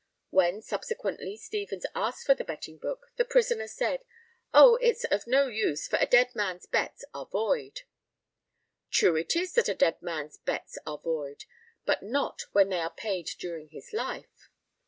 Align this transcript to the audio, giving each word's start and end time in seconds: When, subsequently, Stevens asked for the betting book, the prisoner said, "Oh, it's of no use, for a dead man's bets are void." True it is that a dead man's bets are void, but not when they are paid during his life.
When, 0.31 0.63
subsequently, 0.63 1.37
Stevens 1.37 1.85
asked 1.93 2.25
for 2.25 2.33
the 2.33 2.43
betting 2.43 2.79
book, 2.79 3.11
the 3.17 3.23
prisoner 3.23 3.67
said, 3.67 4.03
"Oh, 4.51 4.77
it's 4.81 5.03
of 5.03 5.27
no 5.27 5.45
use, 5.45 5.87
for 5.87 5.97
a 5.99 6.07
dead 6.07 6.33
man's 6.33 6.65
bets 6.65 7.05
are 7.13 7.27
void." 7.27 7.81
True 8.89 9.15
it 9.15 9.35
is 9.35 9.53
that 9.53 9.69
a 9.69 9.75
dead 9.75 10.01
man's 10.01 10.37
bets 10.37 10.79
are 10.87 10.97
void, 10.97 11.43
but 11.85 12.01
not 12.01 12.41
when 12.51 12.69
they 12.69 12.79
are 12.79 12.89
paid 12.89 13.27
during 13.37 13.69
his 13.69 13.93
life. 13.93 14.49